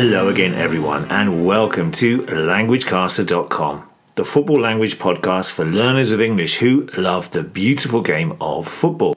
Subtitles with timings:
[0.00, 6.58] Hello again, everyone, and welcome to LanguageCaster.com, the football language podcast for learners of English
[6.58, 9.16] who love the beautiful game of football.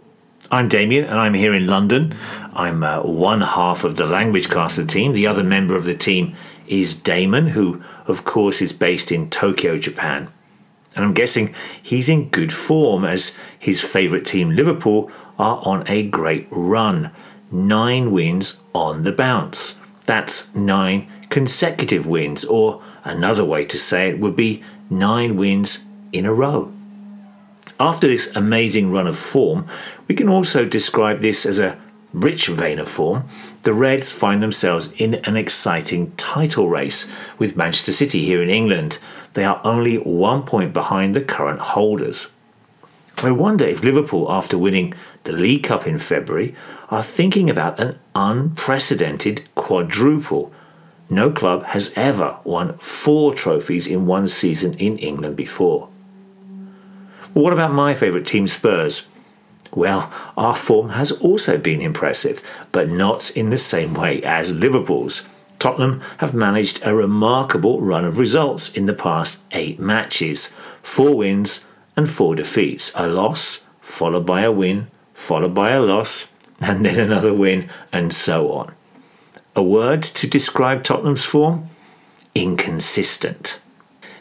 [0.50, 2.16] I'm Damien, and I'm here in London.
[2.54, 5.14] I'm uh, one half of the LanguageCaster team.
[5.14, 9.78] The other member of the team is Damon, who, of course, is based in Tokyo,
[9.78, 10.30] Japan.
[10.96, 16.08] And I'm guessing he's in good form as his favourite team, Liverpool, are on a
[16.08, 17.12] great run.
[17.52, 19.78] Nine wins on the bounce.
[20.06, 26.26] That's nine consecutive wins, or another way to say it would be nine wins in
[26.26, 26.72] a row.
[27.80, 29.68] After this amazing run of form,
[30.08, 31.80] we can also describe this as a
[32.14, 33.24] rich vein of form.
[33.64, 39.00] The Reds find themselves in an exciting title race with Manchester City here in England.
[39.34, 42.28] They are only one point behind the current holders.
[43.18, 44.94] I wonder if Liverpool, after winning
[45.26, 46.56] the League Cup in February,
[46.90, 50.52] are thinking about an unprecedented quadruple.
[51.10, 55.90] No club has ever won four trophies in one season in England before.
[57.34, 59.08] What about my favourite team, Spurs?
[59.74, 62.42] Well, our form has also been impressive,
[62.72, 65.28] but not in the same way as Liverpool's.
[65.60, 71.68] Tottenham have managed a remarkable run of results in the past eight matches four wins
[71.96, 72.92] and four defeats.
[72.96, 78.14] A loss, followed by a win, followed by a loss, and then another win, and
[78.14, 78.74] so on.
[79.56, 81.68] A word to describe Tottenham's form?
[82.34, 83.60] Inconsistent.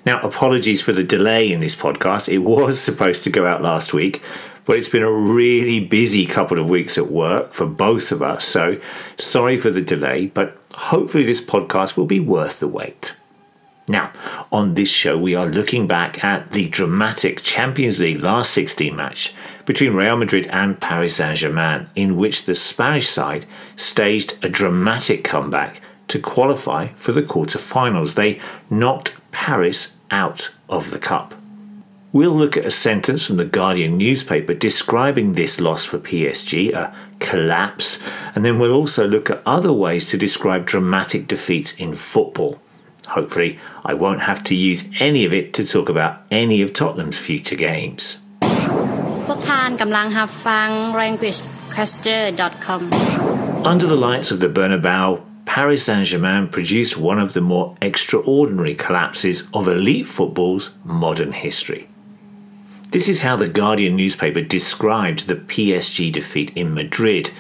[0.05, 2.29] Now, apologies for the delay in this podcast.
[2.29, 4.23] It was supposed to go out last week,
[4.65, 8.45] but it's been a really busy couple of weeks at work for both of us.
[8.45, 8.81] So,
[9.19, 13.17] sorry for the delay, but hopefully, this podcast will be worth the wait.
[13.89, 14.13] Now,
[14.53, 19.35] on this show, we are looking back at the dramatic Champions League last 16 match
[19.65, 25.25] between Real Madrid and Paris Saint Germain, in which the Spanish side staged a dramatic
[25.25, 28.15] comeback to qualify for the quarter-finals.
[28.15, 31.35] They knocked Paris out of the cup.
[32.13, 36.93] We'll look at a sentence from the Guardian newspaper describing this loss for PSG, a
[37.21, 38.03] collapse,
[38.35, 42.61] and then we'll also look at other ways to describe dramatic defeats in football.
[43.10, 47.18] Hopefully, I won't have to use any of it to talk about any of Tottenham's
[47.18, 48.04] future games.
[49.26, 52.82] พวกทานกำลังรับฟัง languagecaster.com
[53.72, 55.08] Under the lights of the Bernabeu,
[55.46, 61.84] Paris Saint Germain produced one of the more extraordinary collapses of elite football's modern history.
[62.92, 67.32] This is how the Guardian newspaper described the PSG defeat in Madrid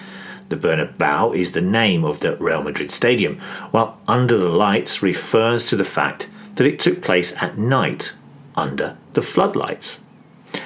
[0.51, 3.39] the Bernabeu is the name of the Real Madrid stadium,
[3.71, 8.13] while Under the Lights refers to the fact that it took place at night
[8.57, 10.03] under the floodlights.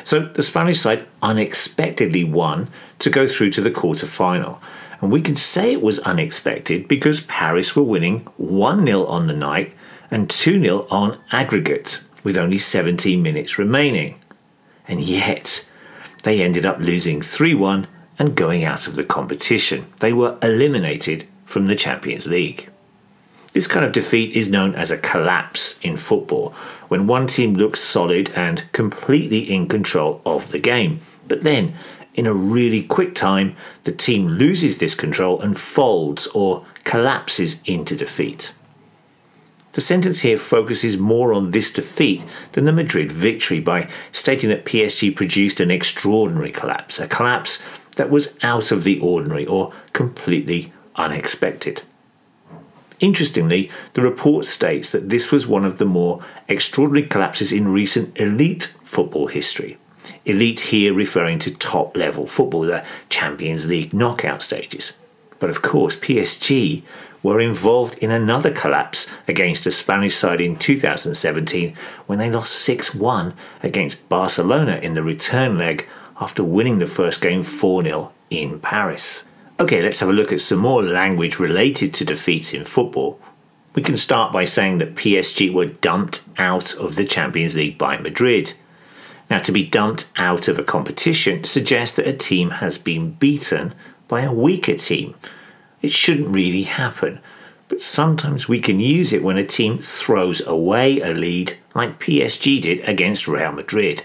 [0.03, 4.61] So the Spanish side unexpectedly won to go through to the quarter final.
[5.00, 9.34] And we can say it was unexpected because Paris were winning 1 0 on the
[9.34, 9.77] night
[10.11, 14.19] and 2 0 on aggregate with only 17 minutes remaining.
[14.89, 15.69] And yet,
[16.23, 17.87] they ended up losing 3 1
[18.19, 19.87] and going out of the competition.
[20.01, 22.69] They were eliminated from the Champions League.
[23.53, 26.51] This kind of defeat is known as a collapse in football,
[26.89, 30.99] when one team looks solid and completely in control of the game.
[31.29, 31.75] But then,
[32.15, 37.97] in a really quick time, the team loses this control and folds or collapses into
[37.97, 38.53] defeat.
[39.75, 42.23] The sentence here focuses more on this defeat
[42.53, 48.10] than the Madrid victory by stating that PSG produced an extraordinary collapse, a collapse that
[48.10, 51.82] was out of the ordinary or completely unexpected.
[53.00, 58.16] Interestingly, the report states that this was one of the more extraordinary collapses in recent
[58.19, 59.77] elite football history.
[60.25, 64.93] Elite here referring to top level football, the Champions League knockout stages.
[65.38, 66.82] But of course, PSG
[67.22, 71.75] were involved in another collapse against the Spanish side in 2017
[72.06, 75.88] when they lost 6 1 against Barcelona in the return leg
[76.20, 79.25] after winning the first game 4 0 in Paris.
[79.61, 83.20] Okay, let's have a look at some more language related to defeats in football.
[83.75, 87.96] We can start by saying that PSG were dumped out of the Champions League by
[87.96, 88.55] Madrid.
[89.31, 93.75] Now, to be dumped out of a competition suggests that a team has been beaten
[94.06, 95.14] by a weaker team.
[95.82, 97.20] It shouldn't really happen,
[97.69, 102.61] but sometimes we can use it when a team throws away a lead, like PSG
[102.61, 104.05] did against Real Madrid.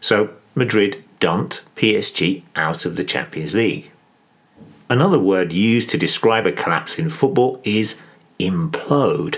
[0.00, 3.90] So, Madrid dumped PSG out of the Champions League.
[4.88, 8.00] Another word used to describe a collapse in football is
[8.38, 9.36] implode,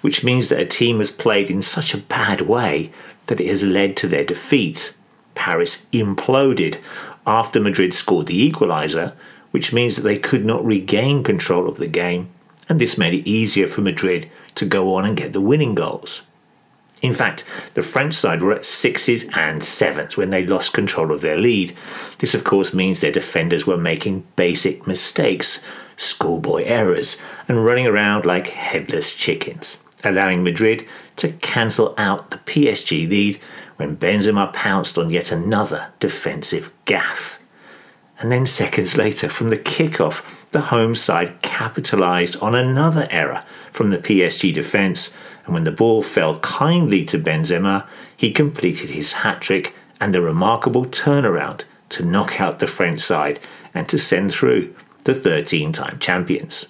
[0.00, 2.92] which means that a team has played in such a bad way
[3.26, 4.94] that it has led to their defeat.
[5.34, 6.80] Paris imploded
[7.26, 9.12] after Madrid scored the equaliser,
[9.50, 12.30] which means that they could not regain control of the game
[12.68, 16.22] and this made it easier for Madrid to go on and get the winning goals.
[17.00, 21.20] In fact, the French side were at sixes and sevens when they lost control of
[21.20, 21.76] their lead.
[22.18, 25.64] This, of course, means their defenders were making basic mistakes,
[25.96, 30.86] schoolboy errors, and running around like headless chickens, allowing Madrid
[31.16, 33.40] to cancel out the PSG lead
[33.76, 37.38] when Benzema pounced on yet another defensive gaffe.
[38.20, 43.90] And then seconds later, from the kickoff, the home side capitalised on another error from
[43.90, 45.16] the PSG defence
[45.48, 50.20] and when the ball fell kindly to Benzema, he completed his hat trick and a
[50.20, 53.40] remarkable turnaround to knock out the French side
[53.72, 54.74] and to send through
[55.04, 56.68] the 13 time champions.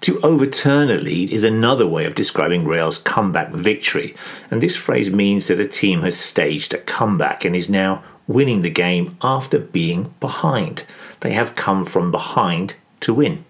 [0.00, 4.16] To overturn a lead is another way of describing Real's comeback victory,
[4.50, 8.62] and this phrase means that a team has staged a comeback and is now winning
[8.62, 10.84] the game after being behind.
[11.20, 13.44] They have come from behind to win.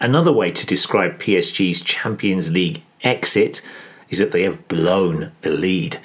[0.00, 3.62] Another way to describe PSG's Champions League exit
[4.08, 5.98] is that they have blown the lead.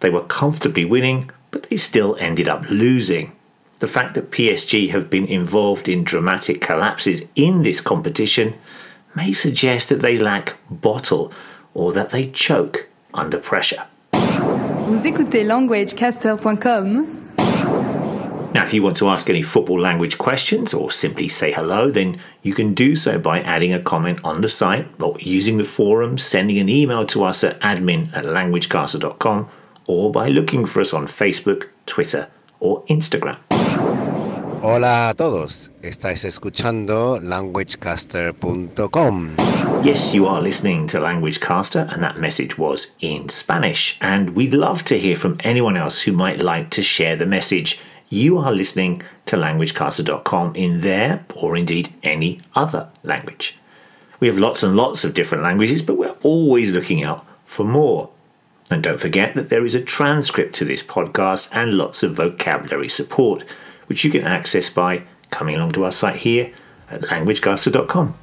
[0.00, 3.32] They were comfortably winning, but they still ended up losing.
[3.80, 8.54] The fact that PSG have been involved in dramatic collapses in this competition
[9.14, 11.32] may suggest that they lack bottle
[11.74, 13.86] or that they choke under pressure.
[14.88, 17.23] Vous écoutez languagecaster.com
[18.54, 22.20] now, if you want to ask any football language questions or simply say hello, then
[22.42, 26.18] you can do so by adding a comment on the site or using the forum,
[26.18, 29.48] sending an email to us at admin at languagecaster.com,
[29.86, 32.28] or by looking for us on Facebook, Twitter,
[32.60, 33.38] or Instagram.
[34.62, 39.36] Hola a todos, estáis escuchando languagecaster.com.
[39.82, 43.98] Yes, you are listening to Languagecaster, and that message was in Spanish.
[44.00, 47.80] And we'd love to hear from anyone else who might like to share the message
[48.14, 53.58] you are listening to languagecaster.com in there or indeed any other language.
[54.20, 58.10] We have lots and lots of different languages, but we're always looking out for more.
[58.70, 62.88] And don't forget that there is a transcript to this podcast and lots of vocabulary
[62.88, 63.44] support,
[63.86, 66.52] which you can access by coming along to our site here
[66.90, 68.14] at languagecaster.com.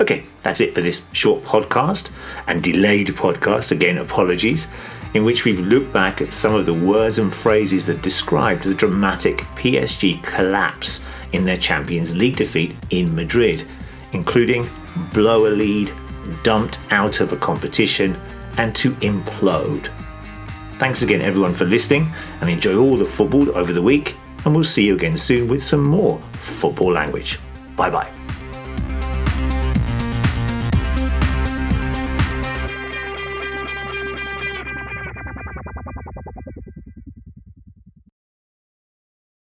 [0.00, 2.10] Okay, that's it for this short podcast
[2.46, 3.72] and delayed podcast.
[3.72, 4.70] Again, apologies
[5.18, 8.72] in which we've looked back at some of the words and phrases that described the
[8.72, 13.66] dramatic PSG collapse in their Champions League defeat in Madrid,
[14.12, 14.64] including
[15.12, 15.92] blow a lead,
[16.44, 18.16] dumped out of a competition,
[18.58, 19.90] and to implode.
[20.74, 22.08] Thanks again, everyone, for listening
[22.40, 24.14] and enjoy all the football over the week.
[24.44, 27.40] And we'll see you again soon with some more football language.
[27.76, 28.27] Bye bye.